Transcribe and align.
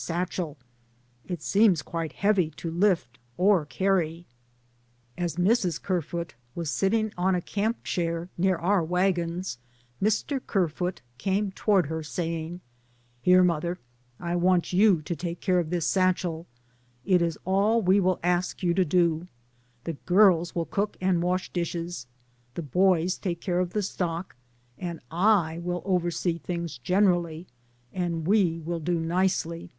satchel— 0.00 0.56
it 1.32 1.42
seems 1.42 1.82
quite 1.82 2.12
heavy 2.12 2.50
to 2.52 2.70
Hft 2.72 3.16
or 3.36 3.66
carry. 3.66 4.24
As 5.18 5.36
Mrs. 5.36 5.82
Kerfoot 5.82 6.34
was 6.54 6.70
sitting 6.70 7.12
on 7.18 7.34
a 7.34 7.42
camp 7.42 7.82
chair 7.84 8.30
near 8.38 8.56
our 8.56 8.82
wagons, 8.82 9.58
Mr. 10.02 10.40
Kerfoot 10.46 11.02
came 11.18 11.50
toward 11.50 11.86
her, 11.88 12.02
saying, 12.02 12.60
''Here, 13.26 13.44
mother, 13.44 13.78
I 14.18 14.34
want 14.36 14.72
you 14.72 15.02
to 15.02 15.16
take 15.16 15.40
care 15.40 15.58
of 15.58 15.68
this 15.68 15.86
satchel, 15.86 16.46
it 17.04 17.20
is 17.20 17.36
all 17.44 17.82
we 17.82 18.00
will 18.00 18.20
ask 18.22 18.62
you 18.62 18.72
to 18.74 18.84
do, 18.86 19.26
the 19.84 19.94
girls 20.06 20.54
will 20.54 20.64
cook 20.66 20.96
and 21.02 21.22
wash 21.22 21.52
dishes, 21.52 22.06
the 22.54 22.62
boys 22.62 23.18
take 23.18 23.42
care 23.42 23.58
of 23.58 23.72
the 23.74 23.82
stock, 23.82 24.36
and 24.78 25.00
I 25.10 25.58
will 25.58 25.82
oversee 25.84 26.38
things 26.38 26.78
generally, 26.78 27.46
and 27.92 28.26
we 28.26 28.60
will 28.60 28.80
do 28.80 28.98
nicely." 29.00 29.72